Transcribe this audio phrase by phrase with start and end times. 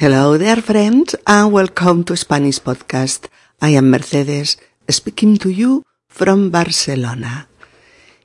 [0.00, 3.26] Hello there friends and welcome to Spanish Podcast.
[3.60, 4.56] I am Mercedes
[4.88, 7.48] speaking to you from Barcelona.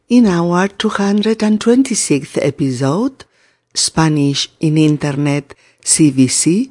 [0.07, 3.25] In our 226th episode,
[3.73, 6.69] Spanish in Internet CVC,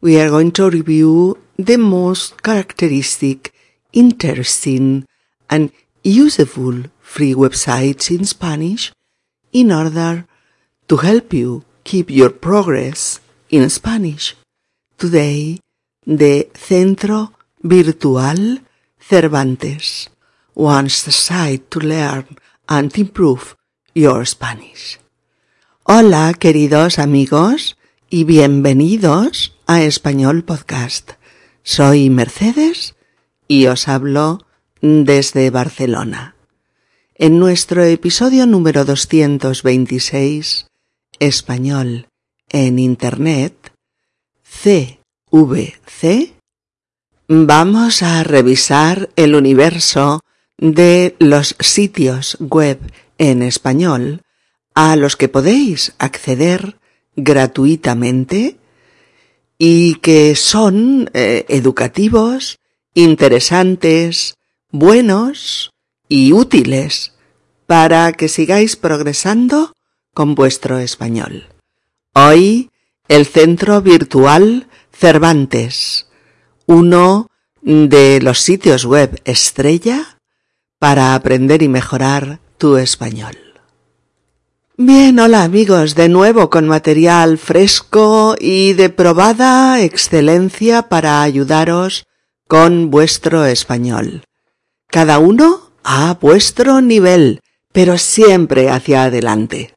[0.00, 3.52] we are going to review the most characteristic,
[3.92, 5.04] interesting
[5.50, 5.70] and
[6.02, 8.90] useful free websites in Spanish
[9.52, 10.24] in order
[10.88, 13.20] to help you keep your progress
[13.50, 14.36] in Spanish.
[14.96, 15.60] Today,
[16.06, 18.60] the Centro Virtual
[18.98, 20.08] Cervantes
[20.54, 22.26] wants the site to learn
[22.68, 23.56] and improve
[23.94, 24.98] your Spanish.
[25.84, 27.76] Hola, queridos amigos,
[28.08, 31.12] y bienvenidos a Español Podcast.
[31.62, 32.94] Soy Mercedes
[33.48, 34.46] y os hablo
[34.80, 36.36] desde Barcelona.
[37.14, 40.66] En nuestro episodio número 226,
[41.18, 42.09] Español
[42.50, 43.72] en Internet,
[44.42, 46.34] CVC,
[47.28, 50.20] vamos a revisar el universo
[50.58, 52.78] de los sitios web
[53.18, 54.22] en español
[54.74, 56.76] a los que podéis acceder
[57.16, 58.58] gratuitamente
[59.58, 62.58] y que son eh, educativos,
[62.94, 64.34] interesantes,
[64.70, 65.72] buenos
[66.08, 67.14] y útiles
[67.66, 69.72] para que sigáis progresando
[70.14, 71.49] con vuestro español.
[72.28, 72.70] Hoy,
[73.08, 76.06] el Centro Virtual Cervantes,
[76.66, 77.28] uno
[77.62, 80.18] de los sitios web estrella
[80.78, 83.36] para aprender y mejorar tu español.
[84.76, 92.04] Bien, hola amigos, de nuevo con material fresco y de probada excelencia para ayudaros
[92.46, 94.24] con vuestro español.
[94.88, 97.40] Cada uno a vuestro nivel,
[97.72, 99.72] pero siempre hacia adelante.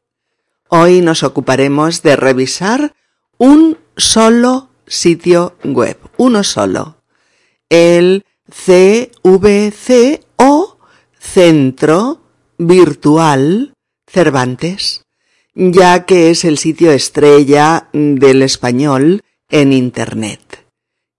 [0.76, 2.96] Hoy nos ocuparemos de revisar
[3.38, 6.96] un solo sitio web, uno solo.
[7.68, 10.78] El CVC o
[11.16, 12.22] Centro
[12.58, 13.72] Virtual
[14.08, 15.04] Cervantes,
[15.54, 20.66] ya que es el sitio estrella del español en Internet.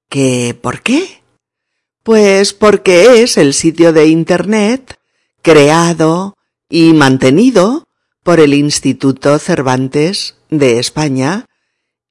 [0.09, 1.23] ¿Qué por qué?
[2.03, 4.99] Pues porque es el sitio de Internet
[5.41, 6.35] creado
[6.67, 7.85] y mantenido
[8.25, 11.45] por el Instituto Cervantes de España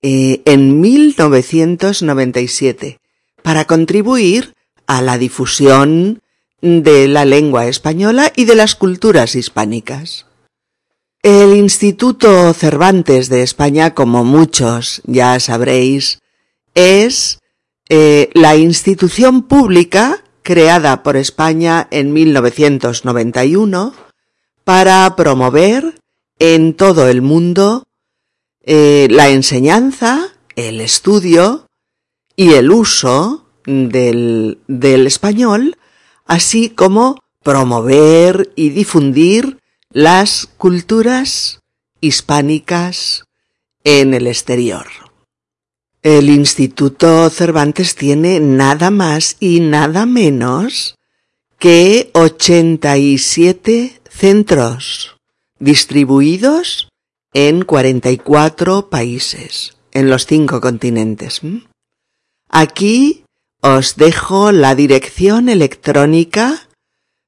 [0.01, 3.01] eh, en 1997
[3.43, 4.55] para contribuir
[4.87, 6.23] a la difusión
[6.63, 10.27] de la lengua española y de las culturas hispánicas.
[11.25, 16.21] El Instituto Cervantes de España, como muchos ya sabréis,
[16.77, 17.41] es
[17.89, 23.95] eh, la institución pública creada por España en 1991
[24.63, 26.04] para promover
[26.39, 27.85] en todo el mundo
[28.67, 31.67] eh, la enseñanza, el estudio
[32.35, 34.59] y el uso del,
[35.07, 35.77] español,
[36.25, 39.59] así como promover y difundir
[39.91, 41.61] las culturas
[42.01, 43.25] hispánicas
[43.85, 44.87] en el exterior.
[46.03, 50.97] El Instituto Cervantes tiene nada más y nada menos
[51.59, 55.14] que 87 centros
[55.65, 56.89] distribuidos
[57.33, 61.41] en 44 países, en los cinco continentes.
[62.49, 63.25] Aquí
[63.61, 66.69] os dejo la dirección electrónica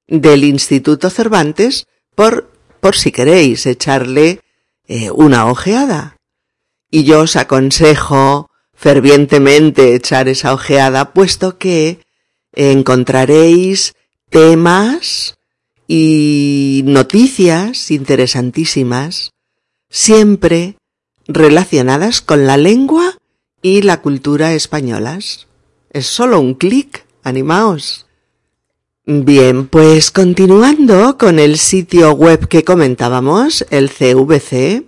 [0.07, 4.41] del Instituto Cervantes por por si queréis echarle
[4.87, 6.17] eh, una ojeada.
[6.89, 11.99] Y yo os aconsejo fervientemente echar esa ojeada, puesto que
[12.53, 13.95] encontraréis
[14.31, 15.36] temas
[15.87, 19.31] y noticias interesantísimas,
[19.89, 20.77] siempre
[21.29, 23.17] relacionadas con la lengua
[23.63, 25.47] y la cultura españolas.
[25.91, 28.07] Es solo un clic, animaos.
[29.05, 34.85] Bien, pues continuando con el sitio web que comentábamos, el CVC,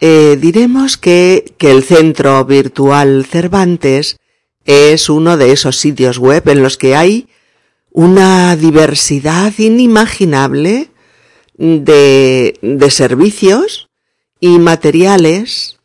[0.00, 4.18] eh, diremos que, que el Centro Virtual Cervantes
[4.64, 7.28] es uno de esos sitios web en los que hay
[7.98, 10.92] una diversidad inimaginable
[11.56, 13.88] de, de servicios
[14.38, 15.80] y materiales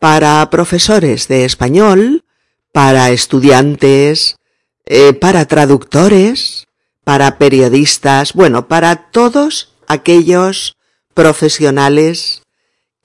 [0.00, 2.24] para profesores de español,
[2.72, 4.38] para estudiantes,
[4.86, 6.66] eh, para traductores,
[7.04, 10.76] para periodistas, bueno, para todos aquellos
[11.14, 12.42] profesionales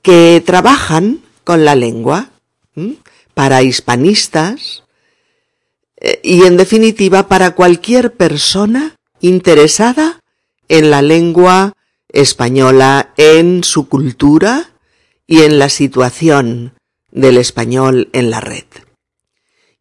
[0.01, 2.31] que trabajan con la lengua,
[3.35, 4.81] para hispanistas
[6.23, 10.19] y en definitiva para cualquier persona interesada
[10.67, 11.73] en la lengua
[12.09, 14.71] española, en su cultura
[15.25, 16.73] y en la situación
[17.11, 18.65] del español en la red.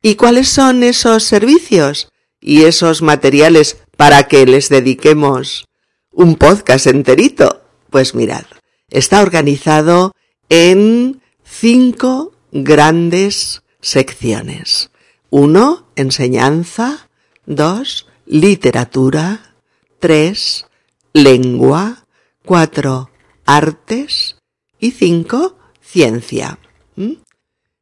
[0.02, 2.08] ¿Y cuáles son esos servicios
[2.40, 5.66] y esos materiales para que les dediquemos
[6.12, 7.62] un podcast enterito?
[7.90, 8.44] Pues mirad,
[8.90, 10.12] está organizado
[10.48, 14.90] en cinco grandes secciones.
[15.30, 17.08] Uno, enseñanza.
[17.46, 19.54] Dos, literatura.
[19.98, 20.66] Tres,
[21.12, 22.06] lengua.
[22.44, 23.10] Cuatro,
[23.44, 24.36] artes.
[24.78, 26.58] Y cinco, ciencia.
[26.96, 27.12] ¿Mm?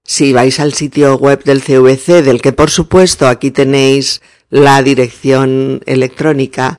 [0.05, 4.21] Si vais al sitio web del CVC, del que por supuesto aquí tenéis
[4.51, 6.77] la dirección electrónica,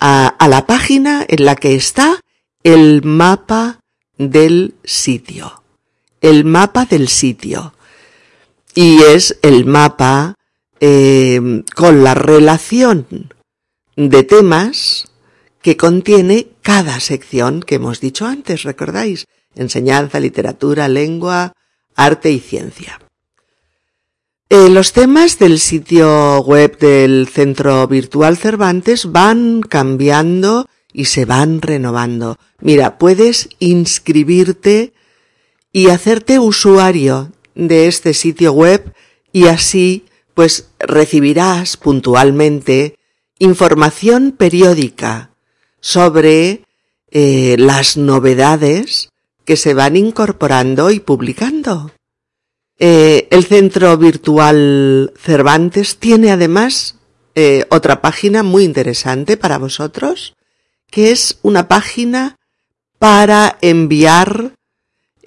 [0.00, 2.18] a, a, la página en la que está
[2.64, 3.78] el mapa
[4.16, 5.57] del sitio.
[6.20, 7.74] El mapa del sitio.
[8.74, 10.34] Y es el mapa
[10.80, 13.06] eh, con la relación
[13.96, 15.08] de temas
[15.62, 19.26] que contiene cada sección que hemos dicho antes, ¿recordáis?
[19.54, 21.52] Enseñanza, literatura, lengua,
[21.96, 23.00] arte y ciencia.
[24.50, 31.60] Eh, los temas del sitio web del Centro Virtual Cervantes van cambiando y se van
[31.60, 32.38] renovando.
[32.60, 34.94] Mira, puedes inscribirte
[35.78, 38.92] y hacerte usuario de este sitio web
[39.32, 42.96] y así pues recibirás puntualmente
[43.38, 45.30] información periódica
[45.80, 46.64] sobre
[47.12, 49.10] eh, las novedades
[49.44, 51.92] que se van incorporando y publicando.
[52.80, 56.96] Eh, el Centro Virtual Cervantes tiene además
[57.36, 60.34] eh, otra página muy interesante para vosotros,
[60.90, 62.34] que es una página
[62.98, 64.57] para enviar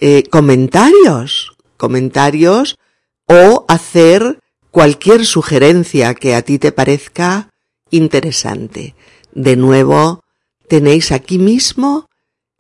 [0.01, 2.79] eh, comentarios, comentarios
[3.27, 4.39] o hacer
[4.71, 7.49] cualquier sugerencia que a ti te parezca
[7.91, 8.95] interesante.
[9.31, 10.23] De nuevo,
[10.67, 12.09] tenéis aquí mismo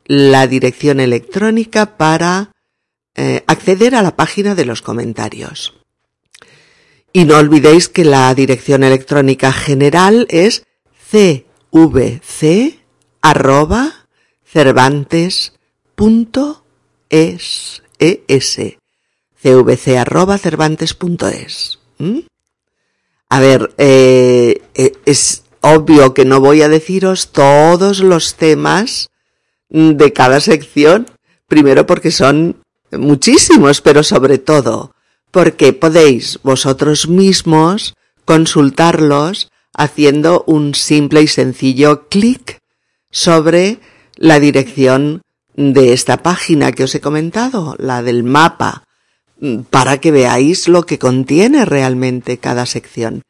[0.05, 2.51] la dirección electrónica para
[3.15, 5.73] eh, acceder a la página de los comentarios.
[7.11, 10.63] Y no olvidéis que la dirección electrónica general es
[11.09, 12.79] cvc
[17.11, 18.57] es, es
[19.43, 19.97] cvc.
[23.29, 29.09] A ver, eh, eh, es obvio que no voy a deciros todos los temas
[29.69, 31.07] de cada sección,
[31.47, 32.57] primero porque son
[32.91, 34.93] muchísimos, pero sobre todo
[35.31, 42.59] porque podéis vosotros mismos consultarlos haciendo un simple y sencillo clic
[43.09, 43.79] sobre
[44.17, 45.21] la dirección
[45.55, 48.83] de esta página que os he comentado, la del mapa
[49.69, 53.23] para que veáis lo que contiene realmente cada sección.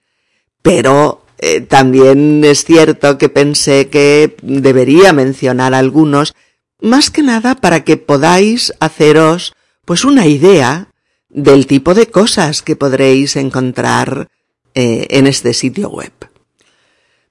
[0.62, 6.34] Pero eh, también es cierto que pensé que debería mencionar algunos,
[6.82, 9.54] más que nada para que podáis haceros
[9.86, 10.90] pues una idea
[11.30, 14.28] del tipo de cosas que podréis encontrar
[14.76, 16.12] eh, en este sitio web.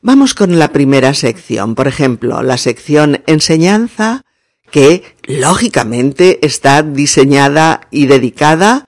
[0.02, 4.24] Vamos con la primera sección, por ejemplo, la sección enseñanza
[4.70, 8.86] que lógicamente está diseñada y dedicada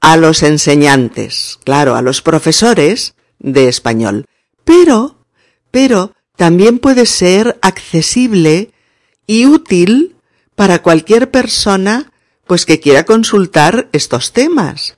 [0.00, 4.26] a los enseñantes, claro, a los profesores de español.
[4.64, 5.26] Pero,
[5.70, 8.72] pero también puede ser accesible
[9.26, 10.16] y útil
[10.54, 12.12] para cualquier persona
[12.46, 14.96] pues que quiera consultar estos temas.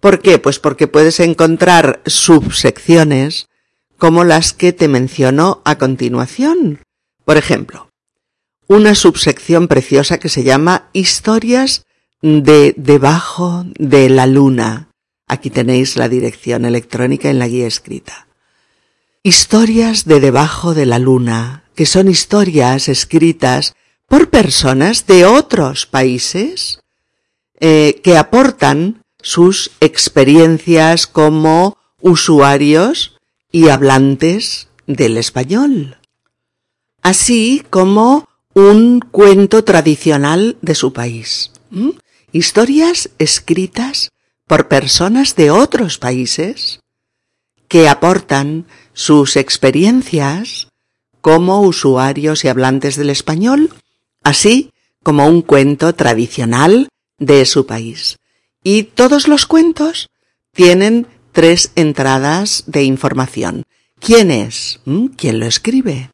[0.00, 0.38] ¿Por qué?
[0.38, 3.48] Pues porque puedes encontrar subsecciones
[3.98, 6.80] como las que te menciono a continuación.
[7.24, 7.87] Por ejemplo,
[8.68, 11.86] una subsección preciosa que se llama Historias
[12.20, 14.90] de debajo de la luna.
[15.26, 18.28] Aquí tenéis la dirección electrónica en la guía escrita.
[19.22, 23.74] Historias de debajo de la luna, que son historias escritas
[24.06, 26.80] por personas de otros países
[27.60, 33.16] eh, que aportan sus experiencias como usuarios
[33.50, 35.96] y hablantes del español,
[37.02, 38.27] así como
[38.58, 41.52] un cuento tradicional de su país.
[42.32, 44.10] Historias escritas
[44.48, 46.80] por personas de otros países
[47.68, 50.66] que aportan sus experiencias
[51.20, 53.72] como usuarios y hablantes del español,
[54.24, 54.72] así
[55.04, 56.88] como un cuento tradicional
[57.18, 58.18] de su país.
[58.64, 60.08] Y todos los cuentos
[60.52, 63.62] tienen tres entradas de información.
[64.00, 64.80] ¿Quién es?
[64.84, 65.06] ¿Mm?
[65.16, 66.10] ¿Quién lo escribe?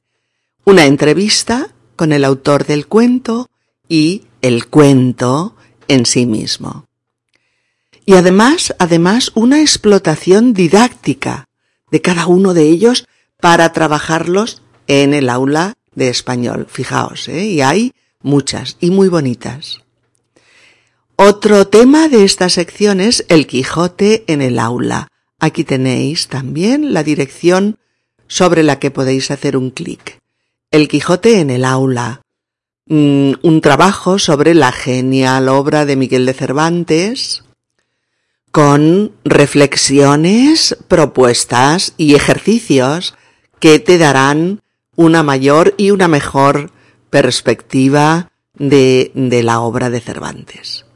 [0.66, 3.48] Una entrevista con el autor del cuento
[3.88, 5.56] y el cuento
[5.88, 6.86] en sí mismo.
[8.06, 11.48] Y además, además, una explotación didáctica
[11.90, 13.06] de cada uno de ellos
[13.40, 16.66] para trabajarlos en el aula de español.
[16.68, 17.46] Fijaos, ¿eh?
[17.46, 19.80] y hay muchas y muy bonitas.
[21.16, 25.08] Otro tema de esta sección es el Quijote en el aula.
[25.38, 27.78] Aquí tenéis también la dirección
[28.26, 30.18] sobre la que podéis hacer un clic.
[30.74, 32.22] El Quijote en el aula.
[32.86, 37.44] Mm, un trabajo sobre la genial obra de Miguel de Cervantes
[38.50, 43.14] con reflexiones, propuestas y ejercicios
[43.60, 44.62] que te darán
[44.96, 46.72] una mayor y una mejor
[47.08, 50.86] perspectiva de, de la obra de Cervantes.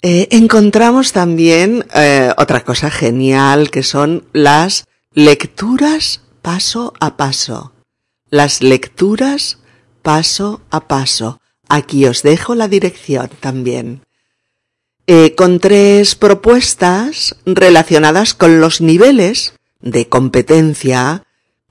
[0.00, 7.74] Eh, encontramos también eh, otra cosa genial que son las lecturas paso a paso.
[8.30, 9.58] Las lecturas
[10.02, 11.40] paso a paso.
[11.68, 14.02] Aquí os dejo la dirección también.
[15.08, 21.24] Eh, con tres propuestas relacionadas con los niveles de competencia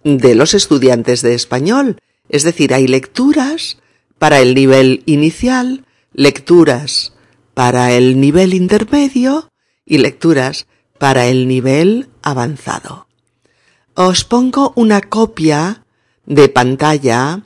[0.03, 1.97] de los estudiantes de español.
[2.27, 3.77] Es decir, hay lecturas
[4.17, 7.13] para el nivel inicial, lecturas
[7.53, 9.49] para el nivel intermedio
[9.85, 13.07] y lecturas para el nivel avanzado.
[13.93, 15.85] Os pongo una copia
[16.29, 17.41] de pantalla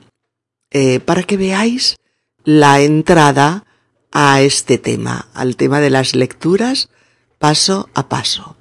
[0.70, 1.96] eh, para que veáis
[2.44, 3.64] la entrada
[4.12, 6.90] a este tema, al tema de las lecturas
[7.38, 8.56] paso a paso.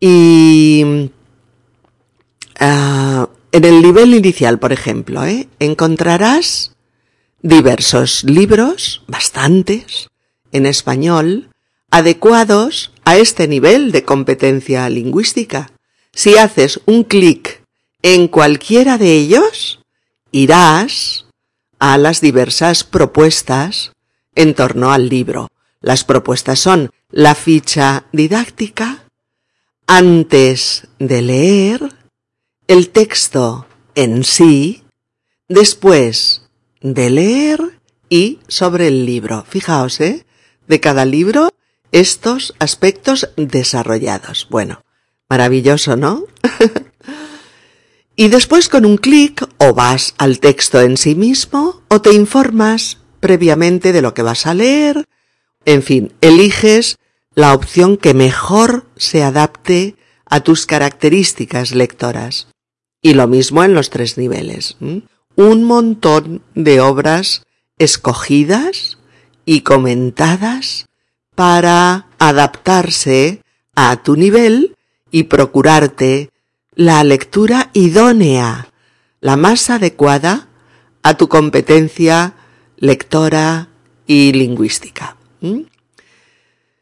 [0.00, 1.10] Y
[2.58, 5.48] ah, en el nivel inicial, por ejemplo, ¿eh?
[5.60, 6.72] encontrarás
[7.42, 10.08] diversos libros, bastantes,
[10.50, 11.50] en español,
[11.90, 15.70] adecuados a este nivel de competencia lingüística.
[16.12, 17.61] Si haces un clic
[18.02, 19.80] en cualquiera de ellos,
[20.30, 21.26] irás
[21.78, 23.92] a las diversas propuestas
[24.34, 25.48] en torno al libro.
[25.80, 29.04] Las propuestas son la ficha didáctica,
[29.86, 31.92] antes de leer,
[32.68, 34.84] el texto en sí,
[35.48, 36.42] después
[36.80, 39.44] de leer y sobre el libro.
[39.48, 40.24] Fijaos, ¿eh?
[40.66, 41.50] De cada libro
[41.90, 44.46] estos aspectos desarrollados.
[44.50, 44.84] Bueno,
[45.28, 46.24] maravilloso, ¿no?
[48.16, 52.98] y después con un clic o vas al texto en sí mismo o te informas
[53.20, 55.06] previamente de lo que vas a leer.
[55.64, 56.98] En fin, eliges
[57.34, 62.48] la opción que mejor se adapte a tus características lectoras.
[63.00, 64.76] Y lo mismo en los tres niveles
[65.36, 67.44] un montón de obras
[67.78, 68.98] escogidas
[69.44, 70.86] y comentadas
[71.34, 73.42] para adaptarse
[73.74, 74.76] a tu nivel
[75.10, 76.30] y procurarte
[76.74, 78.68] la lectura idónea,
[79.20, 80.48] la más adecuada
[81.02, 82.34] a tu competencia
[82.76, 83.68] lectora
[84.06, 85.16] y lingüística.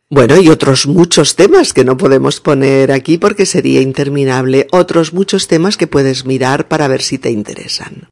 [0.09, 5.47] Bueno, y otros muchos temas que no podemos poner aquí porque sería interminable, otros muchos
[5.47, 8.09] temas que puedes mirar para ver si te interesan.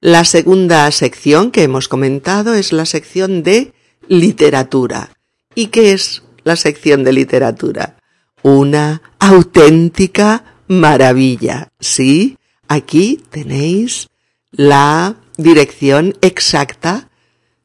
[0.00, 3.72] La segunda sección que hemos comentado es la sección de
[4.08, 5.10] literatura.
[5.54, 7.96] ¿Y qué es la sección de literatura?
[8.42, 11.68] Una auténtica maravilla.
[11.80, 14.08] Sí, aquí tenéis
[14.50, 17.08] la dirección exacta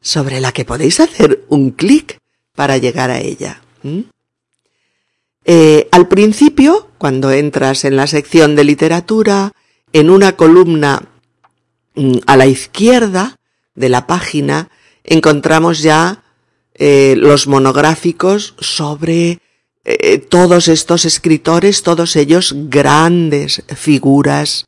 [0.02, 2.20] sobre la que podéis hacer un clic
[2.56, 3.62] para llegar a ella.
[5.46, 9.52] Eh, al principio, cuando entras en la sección de literatura,
[9.94, 11.12] en una columna
[11.96, 13.38] Mm, a la izquierda
[13.76, 14.70] de la página
[15.04, 16.24] encontramos ya
[16.74, 19.40] eh, los monográficos sobre
[19.84, 24.66] eh, todos estos escritores, todos ellos grandes figuras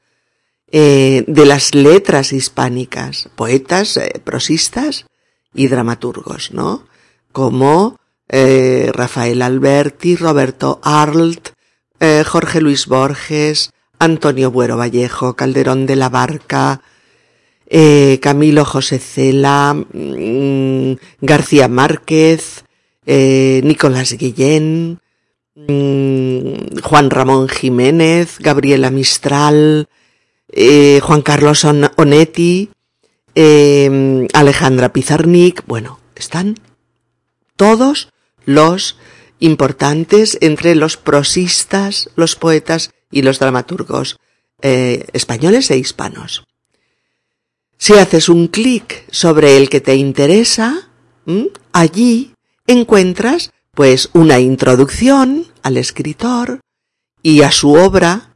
[0.71, 5.05] eh, de las letras hispánicas, poetas, prosistas
[5.53, 6.87] y dramaturgos, ¿no?
[7.31, 11.49] Como Rafael Alberti, Roberto Arlt,
[12.25, 16.81] Jorge Luis Borges, Antonio Buero Vallejo, Calderón de la Barca,
[17.67, 22.65] eh, Camilo José Cela, mm, García Márquez,
[23.05, 24.99] eh, Nicolás Guillén,
[25.55, 29.87] mm, Juan Ramón Jiménez, Gabriela Mistral,
[30.49, 32.69] eh, Juan Carlos Onetti,
[33.35, 36.55] Alejandra Pizarnik, bueno, están
[37.55, 38.09] todos
[38.45, 38.97] los
[39.39, 44.19] importantes entre los prosistas, los poetas y los dramaturgos
[44.61, 46.45] españoles e hispanos.
[47.77, 50.89] Si haces un clic sobre el que te interesa,
[51.73, 52.33] allí
[52.65, 56.59] encuentras pues una introducción al escritor
[57.23, 58.35] y a su obra,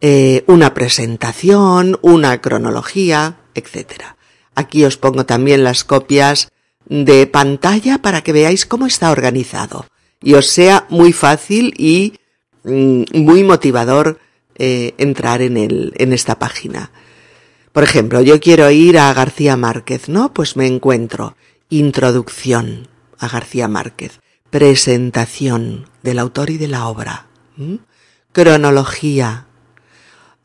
[0.00, 4.02] eh, una presentación, una cronología, etc.
[4.54, 6.50] Aquí os pongo también las copias
[6.86, 9.86] de pantalla para que veáis cómo está organizado
[10.20, 12.14] y os sea muy fácil y
[12.64, 14.18] mm, muy motivador
[14.56, 16.90] eh, entrar en, el, en esta página.
[17.72, 20.32] Por ejemplo, yo quiero ir a García Márquez, ¿no?
[20.32, 21.36] Pues me encuentro
[21.68, 24.20] introducción a García Márquez,
[24.56, 27.26] presentación del autor y de la obra,
[28.32, 29.48] cronología,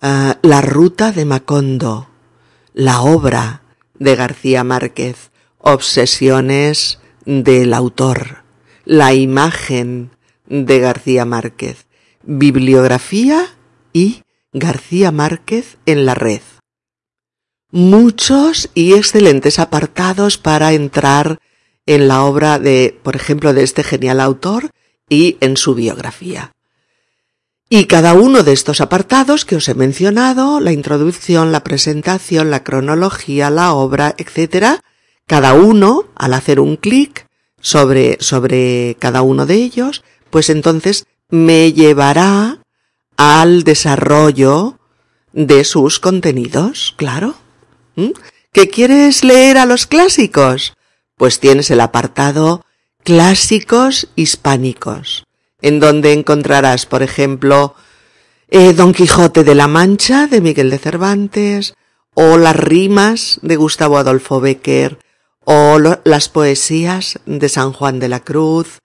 [0.02, 2.10] ah, la ruta de Macondo,
[2.74, 3.62] la obra
[4.00, 8.44] de García Márquez, obsesiones del autor,
[8.84, 10.12] la imagen
[10.46, 11.86] de García Márquez,
[12.22, 13.48] bibliografía
[13.94, 16.42] y García Márquez en la red.
[17.72, 21.40] Muchos y excelentes apartados para entrar
[21.86, 24.72] en la obra de, por ejemplo, de este genial autor
[25.10, 26.54] y en su biografía.
[27.70, 32.64] Y cada uno de estos apartados que os he mencionado, la introducción, la presentación, la
[32.64, 34.82] cronología, la obra, etc.,
[35.26, 37.28] cada uno, al hacer un clic
[37.62, 42.60] sobre, sobre cada uno de ellos, pues entonces me llevará
[43.16, 44.78] al desarrollo
[45.32, 47.36] de sus contenidos, claro.
[47.96, 48.10] ¿Mm?
[48.52, 50.74] ¿Que quieres leer a los clásicos?
[51.22, 52.66] Pues tienes el apartado
[53.04, 55.28] Clásicos hispánicos,
[55.62, 57.76] en donde encontrarás, por ejemplo,
[58.50, 61.76] eh, Don Quijote de la Mancha de Miguel de Cervantes,
[62.16, 64.98] o las rimas de Gustavo Adolfo Becker,
[65.44, 68.80] o las poesías de San Juan de la Cruz,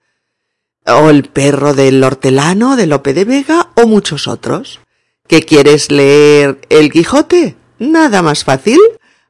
[0.85, 4.79] o El perro del hortelano de Lope de Vega, o muchos otros.
[5.27, 7.55] ¿Que quieres leer El Quijote?
[7.79, 8.77] Nada más fácil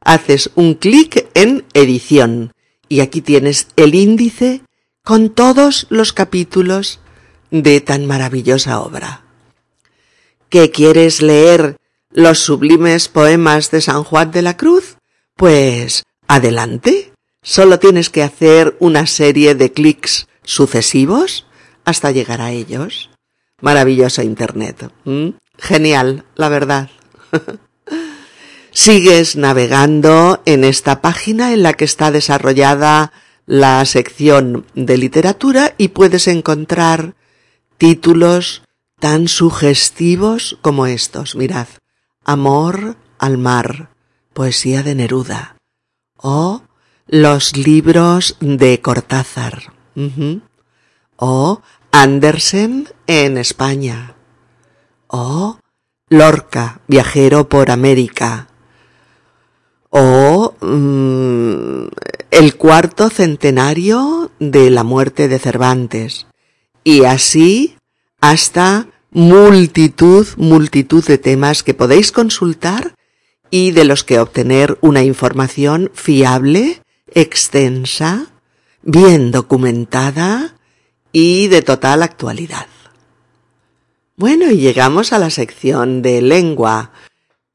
[0.01, 2.51] haces un clic en edición
[2.89, 4.61] y aquí tienes el índice
[5.03, 6.99] con todos los capítulos
[7.51, 9.23] de tan maravillosa obra.
[10.49, 11.77] ¿Qué quieres leer
[12.11, 14.97] los sublimes poemas de San Juan de la Cruz?
[15.35, 17.13] Pues adelante.
[17.41, 21.45] Solo tienes que hacer una serie de clics sucesivos
[21.85, 23.09] hasta llegar a ellos.
[23.61, 24.91] Maravilloso Internet.
[25.57, 26.89] Genial, la verdad.
[28.79, 33.11] Sigues navegando en esta página en la que está desarrollada
[33.47, 37.15] la sección de literatura y puedes encontrar
[37.79, 38.61] títulos
[38.99, 41.35] tan sugestivos como estos.
[41.35, 41.67] Mirad,
[42.23, 43.89] Amor al mar,
[44.33, 45.55] poesía de Neruda,
[46.15, 46.61] o
[47.07, 49.73] los libros de Cortázar,
[51.15, 51.61] o
[51.91, 54.13] Andersen en España,
[55.07, 55.57] o
[56.09, 58.46] Lorca, viajero por América,
[59.99, 61.87] o mm,
[62.29, 66.27] el cuarto centenario de la muerte de Cervantes.
[66.83, 67.77] Y así
[68.21, 72.93] hasta multitud, multitud de temas que podéis consultar
[73.49, 76.83] y de los que obtener una información fiable,
[77.15, 78.27] extensa,
[78.83, 80.57] bien documentada
[81.11, 82.67] y de total actualidad.
[84.15, 86.91] Bueno, y llegamos a la sección de lengua.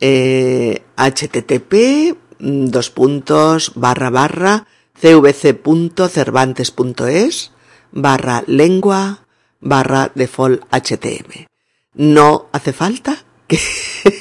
[0.01, 4.67] Eh, http dos puntos barra barra
[5.01, 7.53] cvc.cervantes.es
[7.93, 9.27] barra lengua
[9.61, 11.47] barra default htm.
[11.95, 13.59] No hace falta que,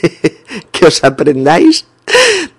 [0.72, 1.88] que os aprendáis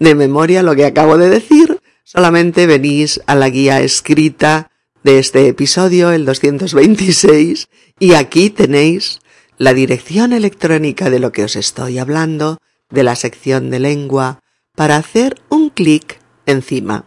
[0.01, 4.73] de memoria lo que acabo de decir, solamente venís a la guía escrita
[5.05, 9.21] de este episodio, el 226, y aquí tenéis
[9.59, 12.59] la dirección electrónica de lo que os estoy hablando,
[12.91, 14.42] de la sección de lengua,
[14.75, 17.05] para hacer un clic encima.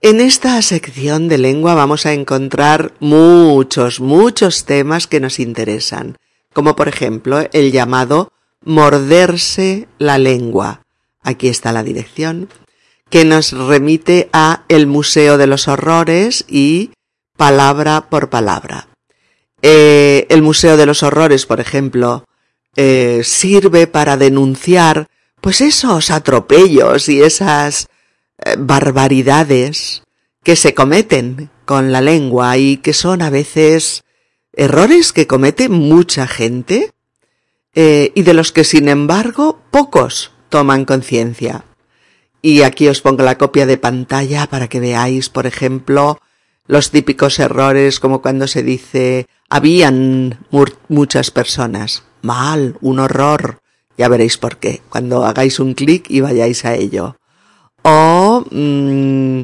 [0.00, 6.16] En esta sección de lengua vamos a encontrar muchos, muchos temas que nos interesan,
[6.52, 8.32] como por ejemplo el llamado
[8.64, 10.82] morderse la lengua.
[11.22, 12.48] Aquí está la dirección,
[13.10, 16.90] que nos remite a el Museo de los Horrores y
[17.36, 18.88] palabra por palabra.
[19.60, 22.24] Eh, el Museo de los Horrores, por ejemplo,
[22.74, 25.06] eh, sirve para denunciar
[25.42, 27.88] pues esos atropellos y esas
[28.38, 30.02] eh, barbaridades
[30.44, 34.04] que se cometen con la lengua y que son a veces
[34.52, 36.92] errores que comete mucha gente
[37.74, 41.64] eh, y de los que sin embargo pocos toman conciencia.
[42.40, 46.20] Y aquí os pongo la copia de pantalla para que veáis, por ejemplo,
[46.66, 50.46] los típicos errores como cuando se dice habían
[50.88, 52.04] muchas personas.
[52.22, 53.61] Mal, un horror.
[54.02, 57.14] Ya veréis por qué, cuando hagáis un clic y vayáis a ello.
[57.84, 59.42] O, mm,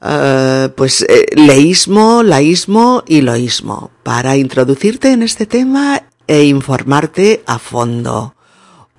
[0.00, 7.58] eh, pues, eh, leísmo, laísmo y loísmo, para introducirte en este tema e informarte a
[7.58, 8.34] fondo.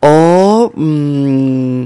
[0.02, 1.86] O, mm,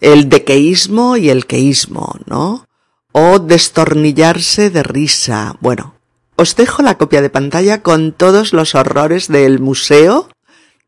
[0.00, 2.66] el dequeísmo y el queísmo, ¿no?
[3.12, 5.54] O destornillarse de risa.
[5.60, 5.94] Bueno,
[6.34, 10.28] os dejo la copia de pantalla con todos los horrores del Museo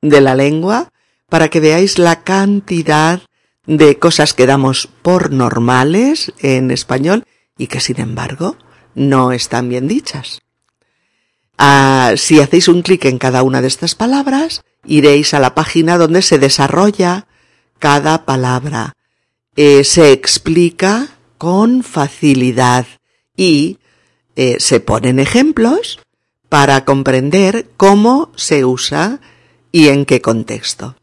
[0.00, 0.91] de la Lengua
[1.32, 3.22] para que veáis la cantidad
[3.64, 7.24] de cosas que damos por normales en español
[7.56, 8.58] y que sin embargo
[8.94, 10.42] no están bien dichas.
[11.56, 15.96] Ah, si hacéis un clic en cada una de estas palabras, iréis a la página
[15.96, 17.26] donde se desarrolla
[17.78, 18.92] cada palabra
[19.56, 22.84] eh, se explica con facilidad
[23.38, 23.78] y
[24.36, 25.98] eh, se ponen ejemplos
[26.50, 29.20] para comprender cómo se usa
[29.72, 30.94] y en qué contexto.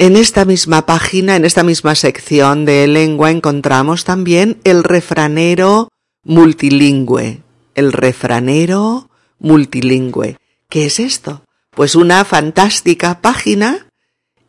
[0.00, 5.90] En esta misma página, en esta misma sección de lengua, encontramos también el refranero
[6.24, 7.42] multilingüe.
[7.74, 9.10] El refranero
[9.40, 10.38] multilingüe.
[10.70, 11.44] ¿Qué es esto?
[11.72, 13.88] Pues una fantástica página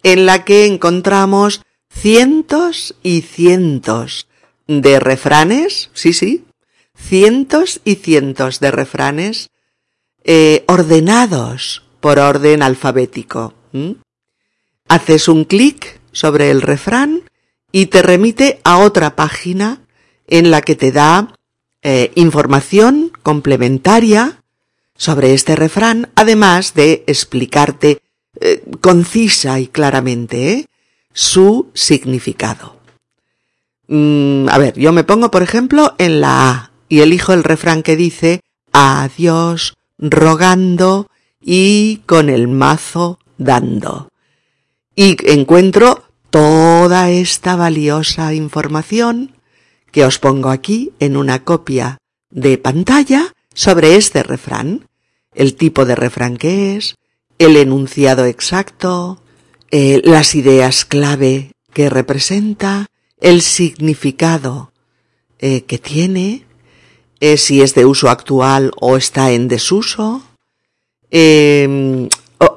[0.04, 4.30] en la que encontramos cientos y cientos
[4.68, 6.46] de refranes, sí, sí,
[6.96, 9.50] cientos y cientos de refranes
[10.24, 13.54] eh, ordenados por orden alfabético.
[14.92, 17.22] Haces un clic sobre el refrán
[17.72, 19.80] y te remite a otra página
[20.28, 21.34] en la que te da
[21.82, 24.44] eh, información complementaria
[24.98, 28.02] sobre este refrán, además de explicarte
[28.42, 30.68] eh, concisa y claramente
[31.14, 32.76] su significado.
[33.88, 37.82] Mm, a ver, yo me pongo, por ejemplo, en la A y elijo el refrán
[37.82, 38.42] que dice
[38.74, 41.08] a Dios rogando
[41.40, 44.11] y con el mazo dando.
[45.04, 49.32] Y encuentro toda esta valiosa información
[49.92, 51.98] que os pongo aquí en una copia
[52.30, 54.88] de pantalla sobre este refrán,
[55.34, 56.98] el tipo de refrán que es,
[57.40, 59.20] el enunciado exacto,
[59.72, 62.86] eh, las ideas clave que representa,
[63.20, 64.72] el significado
[65.40, 66.46] eh, que tiene,
[67.20, 70.22] eh, si es de uso actual o está en desuso,
[71.10, 72.01] em,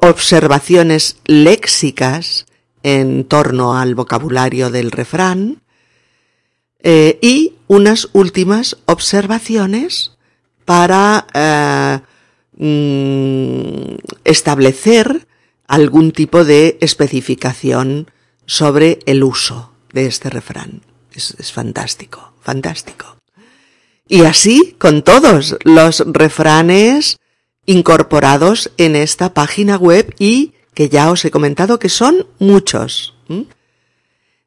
[0.00, 2.46] observaciones léxicas
[2.82, 5.62] en torno al vocabulario del refrán
[6.82, 10.12] y unas últimas observaciones
[10.66, 11.26] para
[12.56, 13.94] mm,
[14.24, 15.26] establecer
[15.66, 18.10] algún tipo de especificación
[18.46, 20.82] sobre el uso de este refrán.
[21.12, 23.16] Es, fantástico, fantástico.
[24.06, 27.18] Y así con todos los refranes
[27.66, 33.14] incorporados en esta página web y que ya os he comentado que son muchos.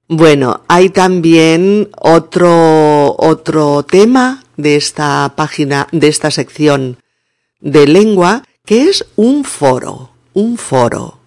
[0.08, 6.97] Bueno, hay también otro, otro tema de esta página, de esta sección
[7.60, 11.17] de lengua, que es un foro un foro.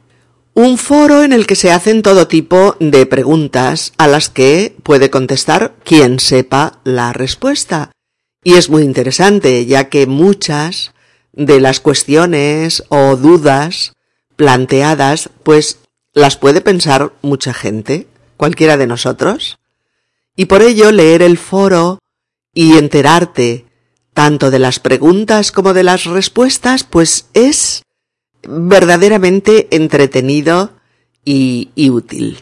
[0.54, 5.10] Un foro en el que se hacen todo tipo de preguntas a las que puede
[5.10, 7.90] contestar quien sepa la respuesta.
[8.44, 10.92] Y es muy interesante, ya que muchas
[11.32, 13.94] de las cuestiones o dudas
[14.36, 15.78] planteadas, pues
[16.12, 19.58] las puede pensar mucha gente, cualquiera de nosotros.
[20.36, 21.98] Y por ello leer el foro
[22.54, 23.66] y enterarte
[24.14, 27.82] tanto de las preguntas como de las respuestas, pues es
[28.42, 30.72] verdaderamente entretenido
[31.24, 32.38] y, útil.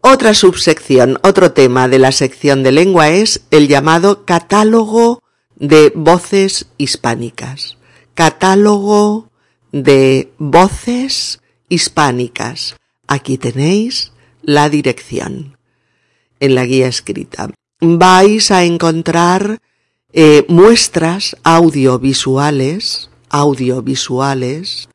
[0.00, 5.22] Otra subsección, otro tema de la sección de lengua es el llamado catálogo
[5.58, 7.76] de voces hispánicas.
[8.14, 9.30] Catálogo
[9.72, 12.76] de voces hispánicas.
[13.06, 15.56] Aquí tenéis la dirección
[16.40, 17.50] en la guía escrita.
[17.80, 19.60] Vais a encontrar
[20.12, 24.88] eh, muestras audiovisuales audiovisuales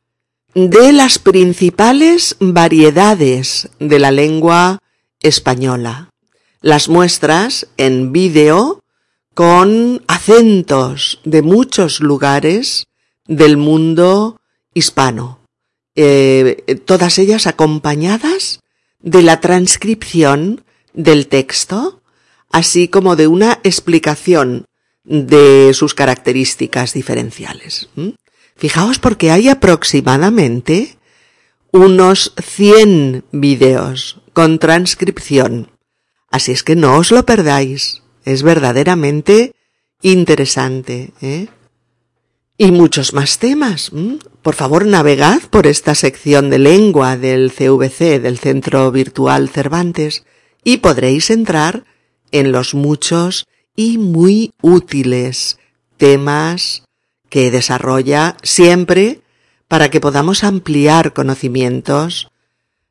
[0.54, 4.78] de las principales variedades de la lengua
[5.20, 6.10] española.
[6.60, 8.83] Las muestras en vídeo
[9.34, 12.86] con acentos de muchos lugares
[13.26, 14.40] del mundo
[14.72, 15.44] hispano
[15.96, 18.60] eh, todas ellas acompañadas
[19.00, 22.02] de la transcripción del texto,
[22.50, 24.66] así como de una explicación
[25.04, 27.88] de sus características diferenciales.
[28.56, 30.96] Fijaos porque hay aproximadamente
[31.70, 35.70] unos 100 vídeos con transcripción.
[36.30, 38.02] Así es que no os lo perdáis.
[38.24, 39.54] Es verdaderamente
[40.02, 41.12] interesante.
[41.20, 41.48] ¿eh?
[42.56, 43.90] Y muchos más temas.
[44.42, 50.24] Por favor, navegad por esta sección de lengua del CVC, del Centro Virtual Cervantes,
[50.62, 51.84] y podréis entrar
[52.30, 55.58] en los muchos y muy útiles
[55.96, 56.84] temas
[57.28, 59.20] que desarrolla siempre
[59.68, 62.28] para que podamos ampliar conocimientos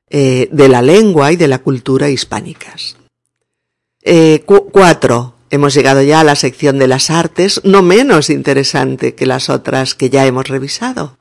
[0.10, 2.98] eh, de la lengua y de la cultura hispánicas.
[4.04, 5.36] Eh, cuatro.
[5.50, 9.94] Hemos llegado ya a la sección de las artes, no menos interesante que las otras
[9.94, 11.18] que ya hemos revisado.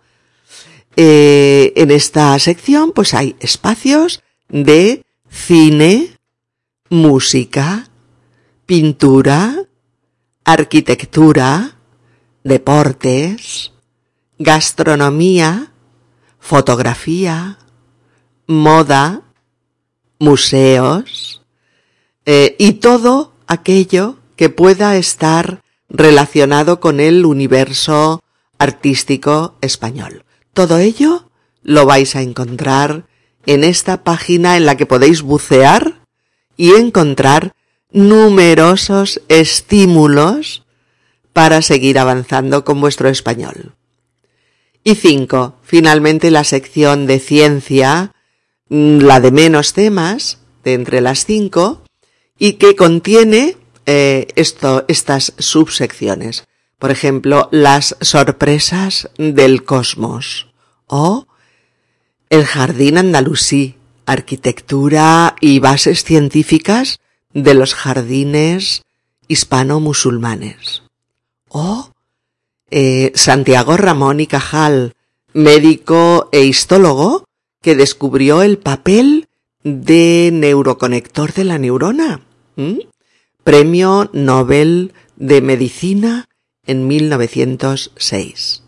[0.97, 6.16] Eh, en esta sección pues hay espacios de cine,
[6.88, 7.88] música,
[8.66, 9.64] pintura,
[10.45, 11.77] arquitectura,
[12.42, 13.73] deportes,
[14.38, 15.73] gastronomía,
[16.38, 17.59] fotografía,
[18.47, 19.23] moda,
[20.18, 21.41] museos
[22.26, 28.22] eh, y todo aquello que pueda estar relacionado con el universo
[28.58, 30.24] artístico español.
[30.52, 31.28] Todo ello
[31.62, 33.06] lo vais a encontrar
[33.46, 36.02] en esta página en la que podéis bucear
[36.56, 37.54] y encontrar
[37.90, 40.64] numerosos estímulos
[41.32, 43.74] para seguir avanzando con vuestro español.
[44.85, 48.12] Y cinco, finalmente la sección de ciencia,
[48.68, 51.82] mm, la de menos temas, de entre las cinco,
[52.42, 56.42] y que contiene eh, esto, estas subsecciones.
[56.81, 60.48] Por ejemplo, las sorpresas del cosmos
[60.88, 61.28] o
[62.31, 63.76] el jardín andalusí,
[64.07, 66.98] arquitectura y bases científicas
[67.33, 68.83] de los jardines
[69.28, 70.83] hispano-musulmanes.
[71.48, 71.92] O
[72.72, 74.94] eh, Santiago Ramón y Cajal,
[75.33, 77.22] médico e histólogo,
[77.61, 79.28] que descubrió el papel
[79.62, 82.22] de neuroconector de la neurona.
[83.44, 86.28] Premio Nobel de Medicina
[86.66, 88.62] en 1906.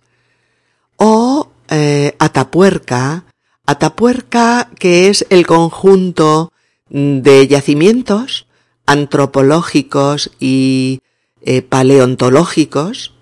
[0.96, 3.24] O eh, Atapuerca,
[3.66, 6.52] Atapuerca que es el conjunto
[6.88, 8.46] de yacimientos
[8.86, 11.00] antropológicos y
[11.42, 13.14] eh, paleontológicos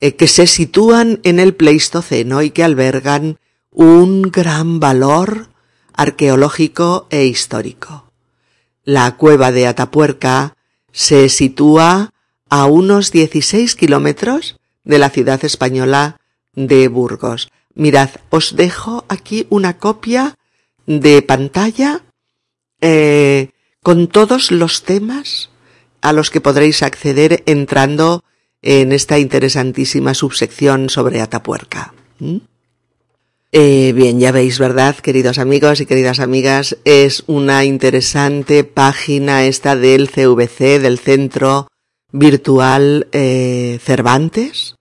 [0.00, 3.38] eh, que se sitúan en el Pleistoceno y que albergan
[3.70, 5.48] un gran valor
[5.94, 8.11] arqueológico e histórico.
[8.84, 10.56] La cueva de Atapuerca
[10.90, 12.12] se sitúa
[12.48, 16.20] a unos 16 kilómetros de la ciudad española
[16.54, 17.50] de Burgos.
[17.74, 20.36] Mirad, os dejo aquí una copia
[20.86, 22.02] de pantalla
[22.80, 23.50] eh,
[23.82, 25.50] con todos los temas
[26.00, 28.24] a los que podréis acceder entrando
[28.60, 31.94] en esta interesantísima subsección sobre Atapuerca.
[32.18, 32.38] ¿Mm?
[33.54, 36.78] Eh, bien, ya veis, ¿verdad, queridos amigos y queridas amigas?
[36.86, 41.68] Es una interesante página esta del CVC, del Centro
[42.12, 44.76] Virtual eh, Cervantes,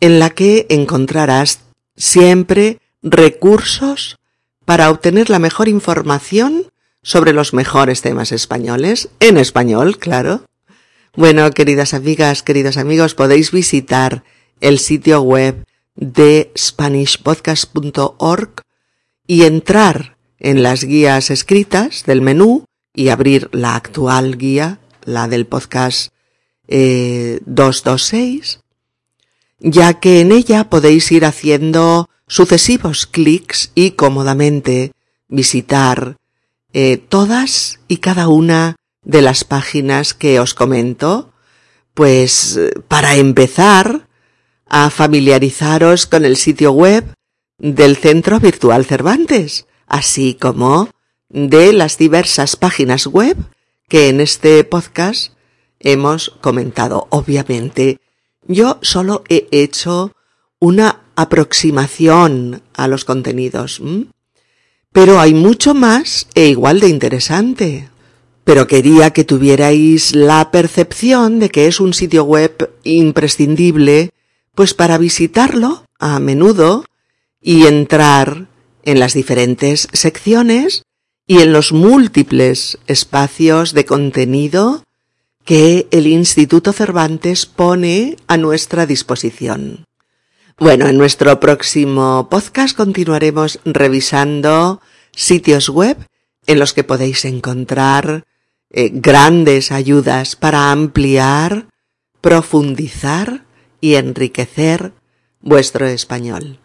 [0.00, 1.60] en la que encontrarás
[1.96, 4.16] siempre recursos
[4.64, 6.68] para obtener la mejor información
[7.02, 10.46] sobre los mejores temas españoles, en español, claro.
[11.14, 14.24] Bueno, queridas amigas, queridos amigos, podéis visitar
[14.62, 18.62] el sitio web de SpanishPodcast.org
[19.26, 25.46] y entrar en las guías escritas del menú y abrir la actual guía, la del
[25.46, 26.12] podcast
[26.68, 28.58] 226, eh,
[29.58, 34.92] ya que en ella podéis ir haciendo sucesivos clics y cómodamente
[35.28, 36.18] visitar
[36.72, 41.32] eh, todas y cada una de las páginas que os comento,
[41.94, 44.06] pues para empezar
[44.66, 47.04] a familiarizaros con el sitio web
[47.58, 50.90] del Centro Virtual Cervantes, así como
[51.28, 53.36] de las diversas páginas web
[53.88, 55.32] que en este podcast
[55.80, 57.06] hemos comentado.
[57.10, 58.00] Obviamente,
[58.46, 60.12] yo solo he hecho
[60.58, 63.80] una aproximación a los contenidos.
[64.92, 67.88] Pero hay mucho más e igual de interesante.
[68.44, 74.10] Pero quería que tuvierais la percepción de que es un sitio web imprescindible,
[74.56, 76.86] pues para visitarlo a menudo
[77.40, 78.48] y entrar
[78.82, 80.82] en las diferentes secciones
[81.26, 84.82] y en los múltiples espacios de contenido
[85.44, 89.84] que el Instituto Cervantes pone a nuestra disposición.
[90.58, 94.80] Bueno, en nuestro próximo podcast continuaremos revisando
[95.14, 95.98] sitios web
[96.46, 98.24] en los que podéis encontrar
[98.70, 101.66] eh, grandes ayudas para ampliar,
[102.22, 103.45] profundizar
[103.80, 104.92] y enriquecer
[105.40, 106.58] vuestro español.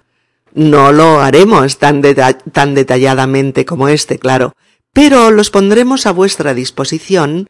[0.54, 4.54] No lo haremos tan, detalladamente como este, claro,
[4.92, 7.48] pero los pondremos a vuestra disposición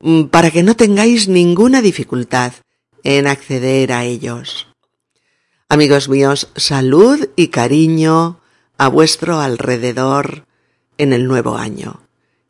[0.00, 2.52] mm, para que no tengáis ninguna dificultad
[3.04, 4.68] en acceder a ellos.
[5.68, 8.40] Amigos míos, salud y cariño
[8.76, 10.46] a vuestro alrededor
[10.98, 12.00] en el nuevo año.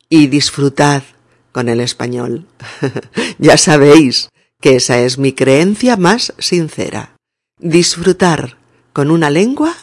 [0.09, 1.03] Y disfrutad
[1.51, 2.47] con el español.
[3.37, 4.29] ya sabéis
[4.63, 7.17] que esa es mi creencia más sincera.
[7.59, 8.57] Disfrutar
[8.93, 9.75] con una lengua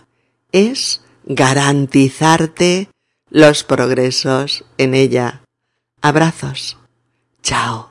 [0.52, 2.88] es garantizarte
[3.28, 5.42] los progresos en ella.
[6.00, 6.78] Abrazos.
[7.42, 7.90] Chao.